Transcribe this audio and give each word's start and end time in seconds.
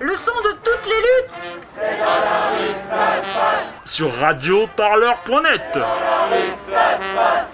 le 0.00 0.14
son 0.14 0.34
de 0.44 0.52
toutes 0.64 0.86
les 0.86 1.00
luttes. 1.00 1.40
C'est 1.74 1.98
dans 1.98 2.04
la 2.04 2.50
rue 2.50 2.74
que 2.74 2.82
ça 2.88 3.04
se 3.18 3.34
passe. 3.38 3.90
Sur 3.90 4.14
radioparleur.net. 4.18 5.62
C'est 5.72 5.80
dans 5.80 5.86
la 5.86 6.26
rue 6.30 6.52
que 6.52 6.72
ça 6.72 6.86
se 6.96 7.16
passe. 7.16 7.50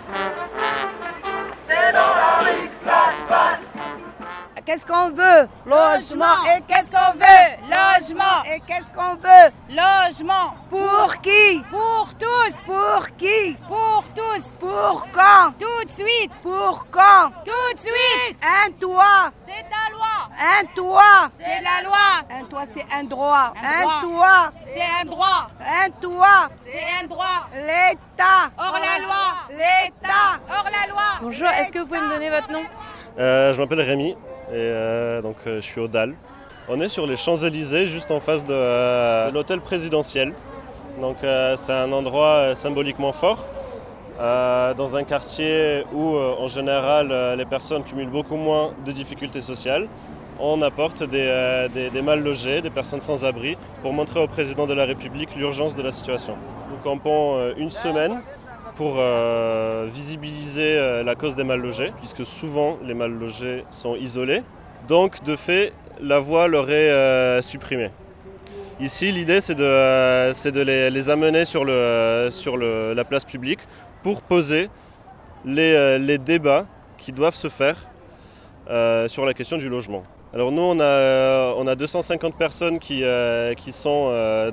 C'est 1.66 1.92
dans 1.92 2.14
la 2.14 2.32
rue 2.40 2.68
que 2.68 2.84
ça 2.84 3.00
se 3.16 3.28
passe. 3.28 3.60
Qu'est-ce 4.66 4.86
qu'on 4.86 5.10
veut? 5.10 5.46
Logement. 5.66 6.42
Et 6.56 6.62
qu'est-ce 6.66 6.90
qu'on 6.90 7.12
veut? 7.12 7.44
Logement. 7.68 8.42
Et 8.50 8.60
qu'est-ce 8.66 8.90
qu'on 8.90 9.14
veut? 9.16 9.52
Logement. 9.68 10.54
Pour 10.70 11.20
qui? 11.22 11.62
Pour 11.70 12.08
tous. 12.18 12.54
Pour 12.64 13.06
qui? 13.18 13.58
Pour 13.68 14.04
tous. 14.14 14.56
Pour 14.58 15.06
quand? 15.12 15.52
Tout 15.60 15.84
de 15.84 15.90
suite. 15.90 16.32
Pour 16.42 16.86
quand? 16.90 17.30
Tout 17.44 17.74
de 17.74 17.80
suite. 17.80 18.38
Un 18.42 18.70
toit. 18.80 19.32
Un 20.38 20.64
toit. 20.74 21.30
C'est 21.38 21.62
la 21.62 21.82
loi. 21.84 21.96
Un 22.30 22.44
toit, 22.44 22.64
c'est 22.68 22.86
un 22.92 23.04
droit. 23.04 23.52
Un, 23.56 24.00
toit. 24.02 24.52
C'est 24.66 24.82
un 24.82 25.04
droit. 25.04 25.48
Un 25.60 25.90
toit. 26.00 26.48
C'est 26.66 27.04
un 27.04 27.06
droit. 27.06 27.48
L'État. 27.54 28.50
Hors 28.58 28.78
la 28.78 29.04
loi. 29.04 29.34
L'État. 29.50 30.40
Hors 30.48 30.64
la 30.64 30.92
loi. 30.92 31.02
Bonjour, 31.22 31.48
est-ce 31.48 31.70
que 31.70 31.78
vous 31.78 31.86
pouvez 31.86 32.00
me 32.00 32.12
donner 32.12 32.30
votre 32.30 32.50
nom 32.50 32.62
euh, 33.18 33.52
Je 33.52 33.60
m'appelle 33.60 33.80
Rémi. 33.80 34.16
Et 34.50 34.56
euh, 34.56 35.22
donc 35.22 35.36
euh, 35.46 35.56
je 35.56 35.66
suis 35.66 35.80
au 35.80 35.88
DAL. 35.88 36.14
On 36.68 36.80
est 36.80 36.88
sur 36.88 37.06
les 37.06 37.16
Champs-Élysées, 37.16 37.86
juste 37.86 38.10
en 38.10 38.20
face 38.20 38.44
de, 38.44 38.52
euh, 38.52 39.30
l'hôtel 39.30 39.60
présidentiel. 39.60 40.32
Donc 41.00 41.16
c'est 41.56 41.72
un 41.72 41.90
endroit 41.92 42.54
symboliquement 42.54 43.12
fort. 43.12 43.44
dans 44.18 44.96
un 44.96 45.02
quartier 45.02 45.84
où 45.92 46.16
en 46.16 46.46
général 46.46 47.36
les 47.36 47.44
personnes 47.44 47.82
cumulent 47.82 48.14
beaucoup 48.20 48.36
moins 48.36 48.70
de 48.86 48.92
difficultés 48.92 49.42
sociales, 49.42 49.88
on 50.40 50.62
apporte 50.62 51.02
des, 51.02 51.68
des, 51.72 52.02
mal 52.02 52.22
logés, 52.22 52.60
des 52.62 52.70
personnes 52.70 53.00
sans 53.00 53.24
abri, 53.24 53.56
pour 53.82 53.92
montrer 53.92 54.20
au 54.20 54.26
président 54.26 54.66
de 54.66 54.74
la 54.74 54.84
République 54.84 55.34
l'urgence 55.36 55.76
de 55.76 55.82
la 55.82 55.92
situation. 55.92 56.34
Nous 56.70 56.78
campons 56.78 57.52
une 57.56 57.70
semaine 57.70 58.20
pour 58.74 58.96
euh, 58.98 59.88
visibiliser 59.92 60.76
euh, 60.76 61.02
la 61.02 61.14
cause 61.14 61.36
des 61.36 61.44
mal 61.44 61.60
logés, 61.60 61.92
puisque 61.98 62.26
souvent 62.26 62.78
les 62.84 62.94
mal 62.94 63.12
logés 63.12 63.64
sont 63.70 63.94
isolés. 63.96 64.42
Donc 64.88 65.22
de 65.24 65.36
fait, 65.36 65.72
la 66.00 66.18
voie 66.18 66.48
leur 66.48 66.70
est 66.70 66.90
euh, 66.90 67.42
supprimée. 67.42 67.90
Ici, 68.80 69.12
l'idée, 69.12 69.40
c'est 69.40 69.54
de, 69.54 70.60
les, 70.90 71.10
amener 71.10 71.44
sur, 71.44 71.64
la 71.64 73.04
place 73.04 73.24
publique 73.24 73.60
pour 74.02 74.20
poser 74.22 74.68
les, 75.44 76.18
débats 76.18 76.66
qui 76.98 77.12
doivent 77.12 77.36
se 77.36 77.48
faire 77.48 77.76
sur 79.06 79.24
la 79.24 79.32
question 79.32 79.58
du 79.58 79.68
logement. 79.68 80.02
Alors 80.34 80.50
nous, 80.50 80.62
on 80.62 80.80
a, 80.80 81.54
on 81.56 81.66
a 81.68 81.76
250 81.76 82.34
personnes 82.34 82.80
qui, 82.80 83.04
qui 83.56 83.72
sont 83.72 84.08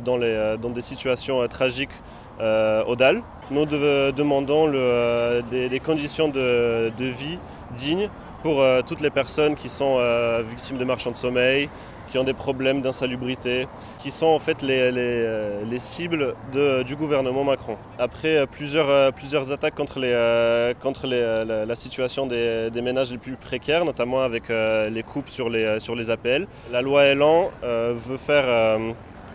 dans, 0.06 0.18
les, 0.18 0.56
dans 0.62 0.70
des 0.70 0.82
situations 0.82 1.48
tragiques 1.48 1.90
euh, 2.42 2.84
au 2.86 2.96
DAL. 2.96 3.22
Nous 3.52 3.66
demandons 3.66 4.72
euh, 4.73 5.42
des, 5.52 5.80
conditions 5.80 6.28
de, 6.28 6.92
vie 6.98 7.38
dignes 7.76 8.10
pour 8.42 8.62
euh, 8.62 8.82
toutes 8.82 9.02
les 9.02 9.12
personnes 9.12 9.56
qui 9.56 9.70
sont 9.70 10.00
victimes 10.50 10.78
de 10.78 10.86
marchands 10.86 11.12
de 11.12 11.16
sommeil, 11.16 11.70
qui 12.12 12.17
ont 12.17 12.23
des 12.23 12.34
problèmes 12.34 12.81
d'insalubrité, 12.81 13.67
qui 14.00 14.12
sont 14.12 14.28
en 14.28 14.40
fait 14.40 14.62
les, 14.62 15.78
cibles 15.78 16.36
du 16.86 16.95
gouvernement 16.95 17.44
Macron. 17.44 17.78
Après 17.98 18.45
plusieurs, 18.48 19.14
plusieurs 19.14 19.52
attaques 19.52 19.76
contre, 19.76 20.00
contre 20.82 21.08
la, 21.08 21.76
situation 21.76 22.28
des, 22.28 22.82
ménages 22.82 23.12
les 23.12 23.17
plus 23.17 23.38
précaires, 23.38 23.86
notamment 23.86 24.22
avec 24.22 24.50
les 24.50 25.04
coupes 25.04 25.30
sur 25.30 25.50
les, 25.50 25.80
sur 25.80 25.95
les 25.95 26.12
APL, 26.12 26.48
la 26.72 26.82
loi 26.82 27.06
Elan 27.06 27.50
veut 27.64 28.17
faire 28.17 28.80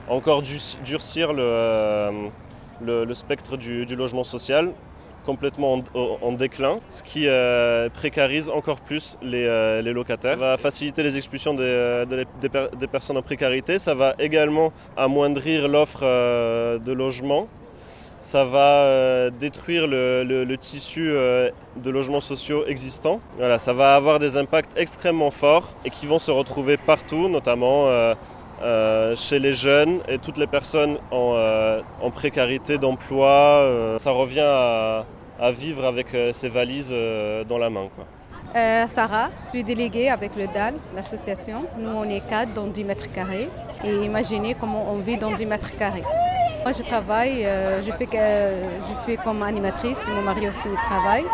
encore 0.08 0.42
durcir 0.42 1.32
le 1.32 2.30
le, 2.80 3.14
spectre 3.14 3.56
du, 3.56 3.84
logement 3.96 4.24
social 4.24 4.72
complètement 5.26 5.82
en, 5.94 6.32
déclin, 6.32 6.78
ce 6.90 7.02
qui 7.02 7.24
euh, 7.26 7.88
précarise 7.90 8.48
encore 8.48 8.80
plus 8.80 9.18
euh, 9.22 9.82
les, 9.82 9.92
locataires. 9.92 10.38
Ça 10.38 10.52
va 10.52 10.56
faciliter 10.56 11.02
les 11.02 11.16
expulsions 11.16 11.52
des, 11.52 12.04
des, 12.40 12.86
personnes 12.86 13.16
en 13.16 13.22
précarité, 13.22 13.78
ça 13.78 13.94
va 13.94 14.14
également 14.18 14.72
amoindrir 14.96 15.68
l'offre 15.68 16.00
euh, 16.02 16.78
de 16.78 16.92
logement, 16.92 17.48
ça 18.20 18.44
va 18.44 19.30
détruire 19.30 19.86
le, 19.86 20.54
tissu 20.56 21.12
de 21.76 21.90
logements 21.90 22.20
sociaux 22.20 22.64
existants. 22.66 23.20
Voilà, 23.36 23.58
ça 23.58 23.72
va 23.72 23.94
avoir 23.94 24.18
des 24.18 24.36
impacts 24.36 24.72
extrêmement 24.76 25.30
forts 25.30 25.70
et 25.84 25.90
qui 25.90 26.06
vont 26.06 26.18
se 26.18 26.30
retrouver 26.30 26.76
partout, 26.76 27.28
notamment 27.28 27.88
euh, 27.88 28.14
chez 29.16 29.38
les 29.38 29.52
jeunes 29.52 30.00
et 30.08 30.18
toutes 30.18 30.36
les 30.36 30.46
personnes 30.46 30.98
en, 31.10 31.32
euh, 31.34 31.80
précarité 32.14 32.78
d'emploi. 32.78 33.28
Euh, 33.28 33.98
ça 33.98 34.10
revient 34.10 34.40
à, 34.40 35.04
vivre 35.52 35.84
avec 35.84 36.08
ses 36.32 36.48
valises 36.48 36.94
dans 37.48 37.58
la 37.58 37.68
main. 37.68 37.88
Sarah, 38.88 39.28
je 39.38 39.44
suis 39.44 39.64
déléguée 39.64 40.08
avec 40.08 40.34
le 40.34 40.46
DAL, 40.46 40.74
l'association. 40.94 41.66
Nous, 41.78 41.90
on 41.90 42.04
est 42.04 42.26
quatre 42.26 42.54
dans 42.54 42.66
10 42.66 42.84
mètres 42.84 43.12
carrés. 43.12 43.50
Et 43.84 43.92
imaginez 43.92 44.56
comment 44.58 44.86
on 44.90 44.96
vit 44.96 45.18
dans 45.18 45.32
10 45.32 45.44
mètres 45.44 45.76
carrés. 45.76 46.04
Moi, 46.62 46.72
je 46.72 46.82
travaille, 46.82 47.46
je, 47.86 47.92
fais, 47.92 49.16
comme 49.22 49.42
animatrice, 49.42 50.06
mon 50.08 50.22
mari 50.22 50.48
aussi 50.48 50.68
travaille. 50.88 51.26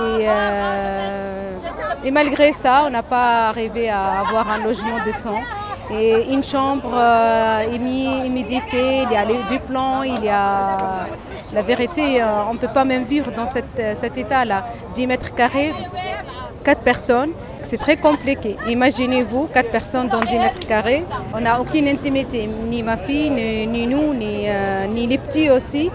Et, 0.00 2.08
et 2.08 2.10
malgré 2.10 2.52
ça, 2.52 2.84
on 2.86 2.90
n'a 2.90 3.02
pas 3.02 3.48
arrivé 3.48 3.90
à 3.90 4.20
avoir 4.20 4.48
un 4.48 4.64
logement 4.64 5.04
décent 5.04 5.42
et 5.90 6.32
une 6.32 6.42
chambre 6.42 6.90
euh, 6.94 7.64
il 7.72 9.12
y 9.12 9.16
a 9.16 9.24
du 9.48 9.58
plan, 9.60 10.02
il 10.02 10.24
y 10.24 10.28
a 10.28 10.76
la 11.52 11.62
vérité, 11.62 12.20
euh, 12.20 12.26
on 12.50 12.54
ne 12.54 12.58
peut 12.58 12.72
pas 12.72 12.84
même 12.84 13.04
vivre 13.04 13.30
dans 13.30 13.44
euh, 13.44 13.94
cet 13.94 14.18
état-là. 14.18 14.64
10 14.94 15.06
mètres 15.06 15.34
carrés, 15.34 15.72
4 16.64 16.80
personnes, 16.80 17.30
c'est 17.62 17.78
très 17.78 17.96
compliqué. 17.96 18.56
Imaginez-vous, 18.68 19.48
4 19.52 19.70
personnes 19.70 20.08
dans 20.08 20.20
10 20.20 20.38
mètres 20.38 20.66
carrés, 20.66 21.04
on 21.34 21.40
n'a 21.40 21.60
aucune 21.60 21.86
intimité, 21.88 22.48
ni 22.68 22.82
ma 22.82 22.96
fille, 22.96 23.30
ni, 23.30 23.86
nous, 23.86 24.12
ni, 24.12 24.46
ni, 24.90 25.06
les 25.06 25.18
petits 25.18 25.50
aussi. 25.50 25.90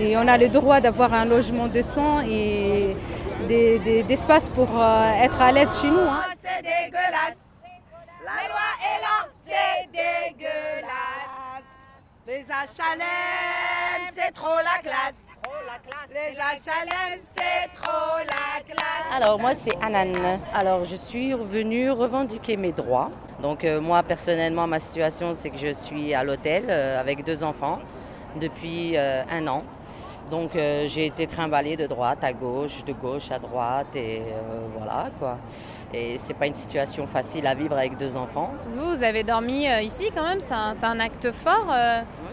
et 0.00 0.16
on 0.16 0.26
a 0.26 0.36
le 0.36 0.48
droit 0.48 0.80
d'avoir 0.80 1.14
un 1.14 1.24
logement 1.24 1.68
décent 1.68 2.20
et 2.28 2.96
d'espace 4.08 4.48
pour 4.48 4.68
être 5.22 5.40
à 5.40 5.52
l'aise 5.52 5.78
chez 5.80 5.88
nous. 5.88 5.98
Hein. 5.98 6.22
Dégueulasse. 6.62 7.51
Les 12.42 12.48
HLM, 12.48 14.10
c'est 14.16 14.32
trop 14.32 14.56
la 14.56 14.82
classe. 14.82 15.28
Les 16.10 16.34
HLM, 16.34 17.20
c'est 17.36 17.72
trop 17.80 18.18
la 18.18 18.74
classe. 18.74 19.14
Alors 19.14 19.38
moi 19.38 19.54
c'est 19.54 19.76
Anan. 19.80 20.40
Alors 20.52 20.84
je 20.84 20.96
suis 20.96 21.34
venue 21.34 21.92
revendiquer 21.92 22.56
mes 22.56 22.72
droits. 22.72 23.12
Donc 23.40 23.62
euh, 23.62 23.80
moi 23.80 24.02
personnellement 24.02 24.66
ma 24.66 24.80
situation 24.80 25.34
c'est 25.36 25.50
que 25.50 25.58
je 25.58 25.72
suis 25.72 26.14
à 26.14 26.24
l'hôtel 26.24 26.66
euh, 26.68 26.98
avec 27.00 27.24
deux 27.24 27.44
enfants 27.44 27.78
depuis 28.40 28.96
euh, 28.96 29.22
un 29.30 29.46
an. 29.46 29.62
Donc 30.32 30.56
euh, 30.56 30.86
j'ai 30.88 31.04
été 31.04 31.26
trimballée 31.26 31.76
de 31.76 31.86
droite 31.86 32.20
à 32.22 32.32
gauche, 32.32 32.84
de 32.86 32.94
gauche 32.94 33.30
à 33.30 33.38
droite 33.38 33.94
et 33.94 34.22
euh, 34.22 34.40
voilà 34.78 35.10
quoi. 35.18 35.36
Et 35.92 36.16
c'est 36.16 36.32
pas 36.32 36.46
une 36.46 36.54
situation 36.54 37.06
facile 37.06 37.46
à 37.46 37.54
vivre 37.54 37.76
avec 37.76 37.98
deux 37.98 38.16
enfants. 38.16 38.54
Vous, 38.74 38.96
vous 38.96 39.02
avez 39.02 39.24
dormi 39.24 39.68
euh, 39.68 39.82
ici 39.82 40.10
quand 40.14 40.22
même, 40.22 40.40
c'est 40.40 40.86
un, 40.86 41.00
acte 41.00 41.30
fort. 41.32 41.66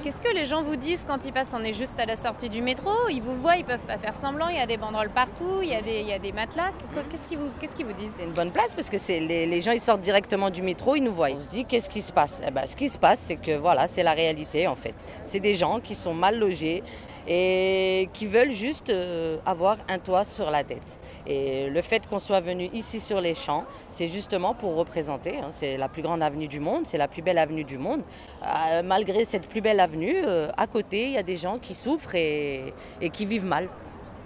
Qu'est-ce 0.01 0.21
que 0.21 0.33
les 0.33 0.45
gens 0.45 0.63
vous 0.63 0.77
disent 0.77 1.03
quand 1.05 1.25
ils 1.25 1.33
passent 1.33 1.53
On 1.53 1.61
est 1.61 1.73
juste 1.73 1.99
à 1.99 2.05
la 2.05 2.15
sortie 2.15 2.47
du 2.47 2.61
métro, 2.61 2.89
ils 3.09 3.21
vous 3.21 3.35
voient, 3.35 3.57
ils 3.57 3.65
peuvent 3.65 3.83
pas 3.85 3.97
faire 3.97 4.15
semblant, 4.15 4.47
il 4.47 4.55
y 4.55 4.59
a 4.59 4.65
des 4.65 4.77
banderoles 4.77 5.09
partout, 5.09 5.59
il 5.61 5.67
y 5.67 5.75
a 5.75 5.81
des, 5.81 5.99
il 5.99 6.07
y 6.07 6.13
a 6.13 6.19
des 6.19 6.31
matelas. 6.31 6.71
Qu'est-ce 7.11 7.27
qu'ils 7.27 7.37
vous, 7.37 7.49
qu'est-ce 7.59 7.75
qu'ils 7.75 7.85
vous 7.85 7.91
disent? 7.91 8.13
C'est 8.15 8.23
une 8.23 8.31
bonne 8.31 8.51
place 8.51 8.73
parce 8.73 8.89
que 8.89 8.95
les, 8.95 9.61
gens 9.61 9.73
ils 9.73 9.81
sortent 9.81 9.99
directement 9.99 10.51
du 10.51 10.61
métro, 10.61 10.95
ils 10.95 11.03
nous 11.03 11.13
voient. 11.13 11.31
On 11.31 11.37
se 11.37 11.49
dit 11.49 11.65
qu'est-ce 11.65 11.89
qui 11.89 12.01
se 12.01 12.13
passe? 12.13 12.41
Eh 12.47 12.49
ben, 12.49 12.65
Ce 12.65 12.77
qui 12.77 12.87
se 12.87 12.97
passe 12.97 13.19
c'est 13.19 13.35
que 13.35 13.57
voilà, 13.57 13.87
c'est 13.87 14.03
la 14.03 14.13
réalité 14.13 14.67
en 14.67 14.75
fait. 14.75 14.95
C'est 15.25 15.41
des 15.41 15.55
gens 15.55 15.81
qui 15.81 15.95
sont 15.95 16.13
mal 16.13 16.39
logés, 16.39 16.81
et 17.31 18.09
qui 18.13 18.25
veulent 18.25 18.51
juste 18.51 18.89
euh, 18.89 19.37
avoir 19.45 19.77
un 19.87 19.99
toit 19.99 20.25
sur 20.25 20.49
la 20.49 20.63
tête. 20.63 20.99
Et 21.27 21.69
le 21.69 21.81
fait 21.83 22.07
qu'on 22.07 22.17
soit 22.17 22.41
venu 22.41 22.71
ici 22.73 22.99
sur 22.99 23.21
les 23.21 23.35
champs, 23.35 23.65
c'est 23.87 24.07
justement 24.07 24.55
pour 24.55 24.75
représenter. 24.75 25.37
Hein, 25.37 25.49
c'est 25.51 25.77
la 25.77 25.89
plus 25.89 26.01
grande 26.01 26.23
avenue 26.23 26.47
du 26.47 26.59
monde, 26.59 26.87
c'est 26.87 26.97
la 26.97 27.07
plus 27.07 27.21
belle 27.21 27.37
avenue 27.37 27.63
du 27.63 27.77
monde. 27.77 28.01
Euh, 28.43 28.81
malgré 28.83 29.25
cette 29.25 29.47
plus 29.47 29.61
belle 29.61 29.79
avenue, 29.79 30.15
euh, 30.15 30.49
à 30.57 30.65
côté, 30.65 31.05
il 31.05 31.11
y 31.11 31.17
a 31.17 31.23
des 31.23 31.37
gens 31.37 31.59
qui 31.59 31.75
souffrent 31.75 32.15
et, 32.15 32.73
qui 33.13 33.27
vivent 33.27 33.45
mal. 33.45 33.69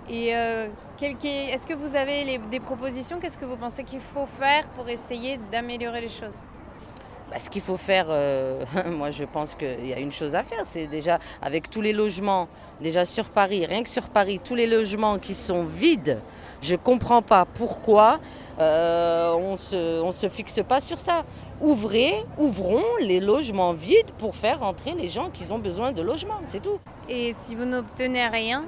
Et 0.09 0.27
est-ce 0.27 1.67
que 1.67 1.73
vous 1.73 1.95
avez 1.95 2.39
des 2.51 2.59
propositions? 2.61 3.19
Qu'est-ce 3.19 3.37
que 3.37 3.45
vous 3.45 3.57
pensez 3.57 3.83
qu'il 3.83 3.99
faut 3.99 4.27
faire 4.39 4.65
pour 4.77 4.87
essayer 4.87 5.39
d'améliorer 5.51 6.01
les 6.01 6.09
choses? 6.09 6.45
Bah, 7.29 7.39
ce 7.39 7.49
qu'il 7.49 7.61
faut 7.61 7.77
faire, 7.77 8.07
euh, 8.09 8.63
moi 8.91 9.11
je 9.11 9.23
pense 9.23 9.55
qu'il 9.55 9.87
y 9.87 9.93
a 9.93 9.99
une 9.99 10.11
chose 10.11 10.35
à 10.35 10.43
faire, 10.43 10.63
c'est 10.65 10.87
déjà 10.87 11.19
avec 11.41 11.69
tous 11.69 11.81
les 11.81 11.93
logements, 11.93 12.47
déjà 12.81 13.05
sur 13.05 13.25
Paris, 13.25 13.65
rien 13.65 13.83
que 13.83 13.89
sur 13.89 14.09
Paris, 14.09 14.39
tous 14.43 14.55
les 14.55 14.67
logements 14.67 15.17
qui 15.17 15.33
sont 15.33 15.63
vides, 15.63 16.19
je 16.61 16.73
ne 16.73 16.77
comprends 16.77 17.21
pas 17.21 17.45
pourquoi 17.45 18.19
euh, 18.59 19.33
on 19.33 19.53
ne 19.53 19.57
se, 19.57 20.01
on 20.01 20.11
se 20.11 20.29
fixe 20.29 20.59
pas 20.67 20.79
sur 20.79 20.99
ça. 20.99 21.23
ouvrez, 21.61 22.23
ouvrons 22.37 22.83
les 22.99 23.19
logements 23.19 23.73
vides 23.73 24.11
pour 24.17 24.35
faire 24.35 24.59
rentrer 24.59 24.93
les 24.93 25.07
gens 25.07 25.29
qui 25.29 25.51
ont 25.51 25.59
besoin 25.59 25.91
de 25.91 26.01
logement, 26.01 26.39
c'est 26.45 26.61
tout. 26.61 26.79
Et 27.09 27.33
si 27.33 27.55
vous 27.55 27.65
n'obtenez 27.65 28.27
rien? 28.27 28.63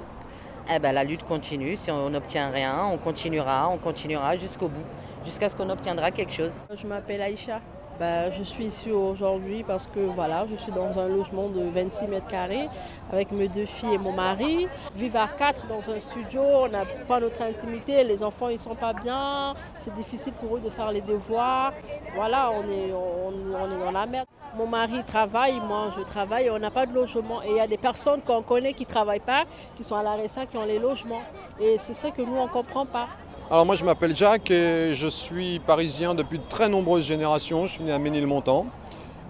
Eh 0.74 0.80
ben 0.80 0.92
la 0.92 1.04
lutte 1.04 1.22
continue, 1.22 1.76
si 1.76 1.92
on 1.92 2.10
n'obtient 2.10 2.50
rien, 2.50 2.86
on 2.90 2.98
continuera, 2.98 3.68
on 3.68 3.78
continuera 3.78 4.36
jusqu'au 4.36 4.68
bout, 4.68 4.84
jusqu'à 5.24 5.48
ce 5.48 5.54
qu'on 5.54 5.70
obtiendra 5.70 6.10
quelque 6.10 6.32
chose. 6.32 6.66
Je 6.76 6.86
m'appelle 6.86 7.22
Aïcha. 7.22 7.60
Ben, 7.98 8.30
je 8.30 8.42
suis 8.42 8.66
ici 8.66 8.90
aujourd'hui 8.90 9.62
parce 9.62 9.86
que 9.86 10.00
voilà, 10.00 10.46
je 10.50 10.56
suis 10.56 10.70
dans 10.70 10.98
un 10.98 11.08
logement 11.08 11.48
de 11.48 11.62
26 11.62 12.08
mètres 12.08 12.26
carrés 12.26 12.68
avec 13.10 13.32
mes 13.32 13.48
deux 13.48 13.64
filles 13.64 13.94
et 13.94 13.98
mon 13.98 14.12
mari. 14.12 14.68
Vivre 14.94 15.18
à 15.18 15.28
quatre 15.28 15.66
dans 15.66 15.80
un 15.90 15.98
studio, 16.00 16.42
on 16.42 16.68
n'a 16.68 16.84
pas 17.08 17.20
notre 17.20 17.40
intimité, 17.40 18.04
les 18.04 18.22
enfants 18.22 18.50
ils 18.50 18.58
sont 18.58 18.74
pas 18.74 18.92
bien, 18.92 19.54
c'est 19.78 19.94
difficile 19.94 20.34
pour 20.34 20.56
eux 20.56 20.60
de 20.60 20.68
faire 20.68 20.92
les 20.92 21.00
devoirs. 21.00 21.72
Voilà, 22.14 22.50
on 22.50 22.70
est, 22.70 22.90
dans 22.90 23.90
la 23.90 24.04
merde. 24.04 24.26
Mon 24.58 24.66
mari 24.66 25.02
travaille, 25.06 25.58
moi 25.66 25.90
je 25.96 26.02
travaille, 26.02 26.50
on 26.50 26.58
n'a 26.58 26.70
pas 26.70 26.84
de 26.84 26.92
logement. 26.92 27.42
Et 27.44 27.50
il 27.50 27.56
y 27.56 27.60
a 27.60 27.66
des 27.66 27.78
personnes 27.78 28.20
qu'on 28.20 28.42
connaît 28.42 28.74
qui 28.74 28.84
ne 28.84 28.90
travaillent 28.90 29.20
pas, 29.20 29.44
qui 29.78 29.84
sont 29.84 29.94
à 29.94 30.02
la 30.02 30.16
RSA, 30.16 30.44
qui 30.44 30.58
ont 30.58 30.66
les 30.66 30.78
logements. 30.78 31.22
Et 31.58 31.78
c'est 31.78 31.94
ça 31.94 32.10
que 32.10 32.20
nous 32.20 32.36
on 32.36 32.44
ne 32.44 32.50
comprend 32.50 32.84
pas. 32.84 33.08
Alors 33.48 33.64
moi 33.64 33.76
je 33.76 33.84
m'appelle 33.84 34.16
Jacques 34.16 34.50
et 34.50 34.96
je 34.96 35.06
suis 35.06 35.60
parisien 35.60 36.14
depuis 36.14 36.38
de 36.38 36.44
très 36.48 36.68
nombreuses 36.68 37.04
générations. 37.04 37.66
Je 37.66 37.74
suis 37.74 37.84
né 37.84 37.92
à 37.92 37.98
Ménilmontant. 38.00 38.66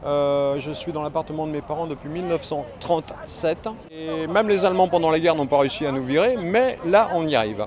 Euh, 0.07 0.59
je 0.59 0.73
suis 0.73 0.91
dans 0.91 1.03
l'appartement 1.03 1.47
de 1.47 1.53
mes 1.53 1.61
parents 1.61 1.87
depuis 1.87 2.09
1937. 2.09 3.69
Et 3.91 4.27
même 4.27 4.49
les 4.49 4.65
Allemands 4.65 4.89
pendant 4.89 5.11
la 5.11 5.21
guerre 5.21 5.35
n'ont 5.35 5.47
pas 5.47 5.59
réussi 5.59 5.85
à 5.85 5.93
nous 5.93 6.03
virer, 6.03 6.39
mais 6.39 6.79
là 6.87 7.11
on 7.13 7.29
y 7.29 7.35
arrive. 7.35 7.67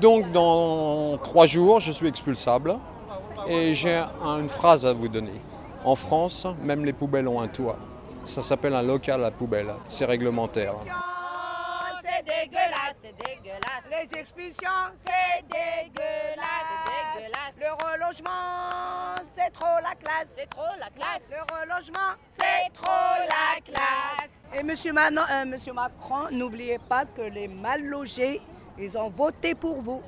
Donc 0.00 0.32
dans 0.32 1.16
trois 1.18 1.46
jours 1.46 1.78
je 1.78 1.92
suis 1.92 2.08
expulsable 2.08 2.74
et 3.46 3.72
j'ai 3.72 4.02
une 4.20 4.48
phrase 4.48 4.84
à 4.84 4.92
vous 4.92 5.06
donner. 5.06 5.40
En 5.84 5.94
France, 5.94 6.44
même 6.64 6.84
les 6.84 6.92
poubelles 6.92 7.28
ont 7.28 7.40
un 7.40 7.46
toit. 7.46 7.76
Ça 8.24 8.42
s'appelle 8.42 8.74
un 8.74 8.82
local 8.82 9.24
à 9.24 9.30
poubelle. 9.30 9.68
C'est 9.86 10.06
réglementaire 10.06 10.74
dégueulasse, 12.28 12.96
c'est 13.02 13.16
dégueulasse. 13.16 13.84
Les 13.90 14.18
expulsions, 14.18 14.84
c'est 15.04 15.42
dégueulasse, 15.48 16.68
c'est 16.84 17.20
dégueulasse. 17.20 17.54
Le 17.58 17.70
relogement, 17.84 19.14
c'est 19.36 19.50
trop 19.50 19.78
la 19.82 19.94
classe, 19.94 20.28
c'est 20.36 20.50
trop 20.50 20.74
la 20.78 20.90
classe. 20.90 21.22
Le 21.30 21.42
relogement, 21.56 22.12
c'est 22.28 22.72
trop 22.74 23.26
la 23.28 23.60
classe. 23.62 24.32
Et 24.54 24.62
monsieur, 24.62 24.92
Manon, 24.92 25.22
euh, 25.30 25.44
monsieur 25.46 25.72
Macron, 25.72 26.28
n'oubliez 26.30 26.78
pas 26.78 27.04
que 27.04 27.22
les 27.22 27.48
mal 27.48 27.84
logés, 27.84 28.40
ils 28.78 28.96
ont 28.96 29.08
voté 29.10 29.54
pour 29.54 29.80
vous. 29.80 30.02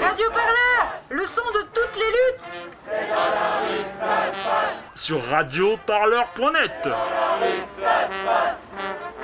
Radio 0.00 0.30
Parleur, 0.30 0.94
le 1.10 1.24
son 1.24 1.42
de 1.54 1.62
toutes 1.74 1.96
les 1.96 2.10
luttes. 2.18 2.50
C'est 2.84 3.08
dans 3.08 3.14
la 3.14 3.58
rue 3.60 3.84
que 3.84 3.92
ça 3.98 4.26
se 4.28 4.48
passe. 4.48 5.00
Sur 5.00 5.24
radioparleur.net. 5.24 6.72
C'est 6.82 6.90
dans 6.90 6.96
la 6.96 7.36
rue 7.36 7.62
que 7.62 7.82
ça 7.82 8.06
se 8.06 8.26
passe. 8.26 9.17